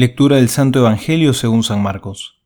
[0.00, 2.40] Lectura del Santo Evangelio según San Marcos.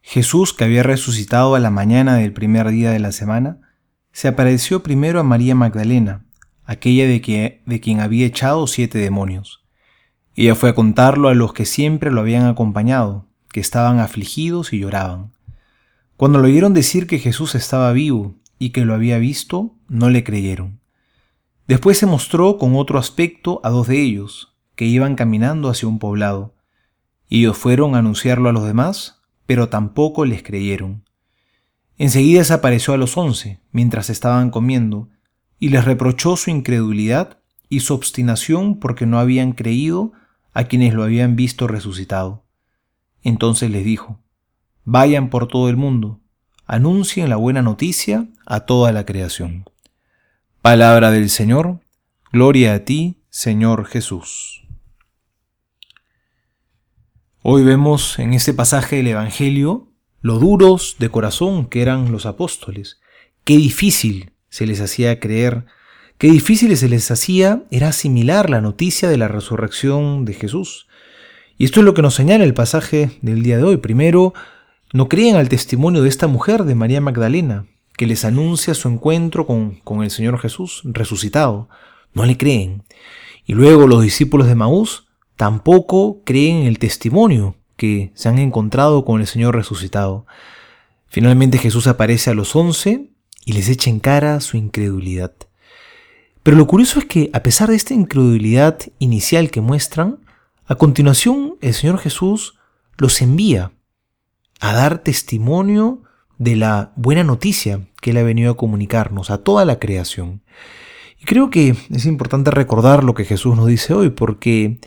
[0.00, 3.60] Jesús, que había resucitado a la mañana del primer día de la semana,
[4.12, 6.24] se apareció primero a María Magdalena,
[6.64, 9.62] aquella de, de quien había echado siete demonios.
[10.34, 14.78] Ella fue a contarlo a los que siempre lo habían acompañado, que estaban afligidos y
[14.78, 15.32] lloraban.
[16.16, 20.24] Cuando lo oyeron decir que Jesús estaba vivo y que lo había visto, no le
[20.24, 20.80] creyeron.
[21.68, 25.98] Después se mostró con otro aspecto a dos de ellos, que iban caminando hacia un
[25.98, 26.54] poblado
[27.38, 31.04] ellos fueron a anunciarlo a los demás, pero tampoco les creyeron.
[31.96, 35.08] Enseguida se apareció a los once, mientras estaban comiendo,
[35.58, 40.12] y les reprochó su incredulidad y su obstinación porque no habían creído
[40.52, 42.44] a quienes lo habían visto resucitado.
[43.22, 44.18] Entonces les dijo,
[44.84, 46.20] Vayan por todo el mundo,
[46.66, 49.64] anuncien la buena noticia a toda la creación.
[50.62, 51.80] Palabra del Señor,
[52.32, 54.59] gloria a ti, Señor Jesús.
[57.52, 59.88] Hoy vemos en este pasaje del Evangelio
[60.20, 63.00] lo duros de corazón que eran los apóstoles.
[63.42, 65.64] Qué difícil se les hacía creer,
[66.16, 70.86] qué difícil se les hacía era asimilar la noticia de la resurrección de Jesús.
[71.58, 73.78] Y esto es lo que nos señala el pasaje del día de hoy.
[73.78, 74.32] Primero,
[74.92, 79.44] no creen al testimonio de esta mujer, de María Magdalena, que les anuncia su encuentro
[79.44, 81.68] con, con el Señor Jesús resucitado.
[82.14, 82.84] No le creen.
[83.44, 85.09] Y luego los discípulos de Maús
[85.40, 90.26] tampoco creen en el testimonio que se han encontrado con el Señor resucitado.
[91.08, 93.08] Finalmente Jesús aparece a los once
[93.46, 95.32] y les echa en cara su incredulidad.
[96.42, 100.18] Pero lo curioso es que a pesar de esta incredulidad inicial que muestran,
[100.66, 102.58] a continuación el Señor Jesús
[102.98, 103.72] los envía
[104.60, 106.02] a dar testimonio
[106.36, 110.42] de la buena noticia que Él ha venido a comunicarnos a toda la creación.
[111.18, 114.80] Y creo que es importante recordar lo que Jesús nos dice hoy, porque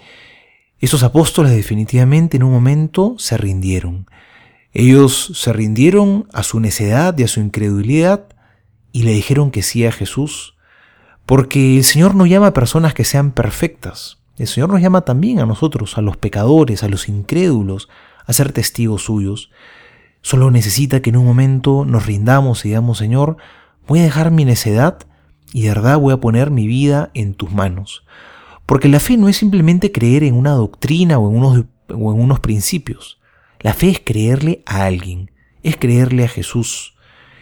[0.85, 4.05] esos apóstoles definitivamente en un momento se rindieron.
[4.73, 8.25] Ellos se rindieron a su necedad y a su incredulidad
[8.91, 10.55] y le dijeron que sí a Jesús,
[11.25, 14.19] porque el Señor no llama a personas que sean perfectas.
[14.37, 17.87] El Señor nos llama también a nosotros, a los pecadores, a los incrédulos,
[18.25, 19.51] a ser testigos suyos.
[20.21, 23.37] Solo necesita que en un momento nos rindamos y digamos, Señor,
[23.87, 24.97] voy a dejar mi necedad
[25.53, 28.03] y de verdad voy a poner mi vida en tus manos.
[28.65, 33.19] Porque la fe no es simplemente creer en una doctrina o en unos, principios.
[33.59, 35.31] La fe es creerle a alguien,
[35.63, 36.95] es creerle a Jesús,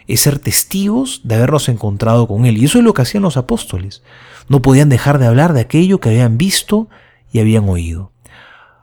[0.08, 2.58] es ser testigos de habernos encontrado con Él.
[2.58, 4.04] Y eso es lo que hacían los apóstoles.
[4.50, 6.90] No podían dejar de hablar de aquello que habían visto
[7.32, 8.12] y habían oído.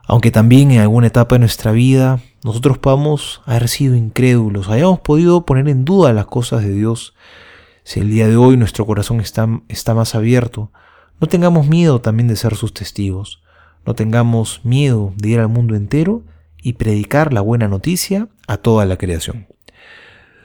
[0.06, 5.44] Aunque también en alguna etapa de nuestra vida nosotros podamos haber sido incrédulos, hayamos podido
[5.44, 7.15] poner en duda las cosas de Dios,
[7.82, 10.70] si el día de hoy nuestro corazón está más abierto,
[11.21, 13.43] no tengamos miedo también de ser sus testigos.
[13.87, 16.23] No tengamos miedo de ir al mundo entero
[16.62, 19.47] y predicar la buena noticia a toda la creación.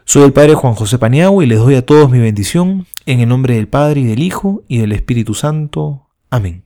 [0.06, 3.30] Soy el Padre Juan José Paniagua y les doy a todos mi bendición en el
[3.30, 6.08] nombre del Padre y del Hijo y del Espíritu Santo.
[6.30, 6.66] Amén.